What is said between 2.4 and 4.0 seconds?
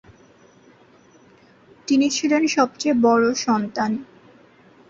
সবচেয়ে বড় সন্তান।